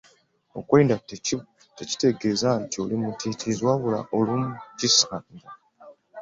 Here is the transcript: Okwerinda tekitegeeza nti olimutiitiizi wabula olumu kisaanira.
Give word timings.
Okwerinda 0.59 0.95
tekitegeeza 1.77 2.49
nti 2.63 2.75
olimutiitiizi 2.83 3.61
wabula 3.67 3.99
olumu 4.17 4.49
kisaanira. 4.79 5.49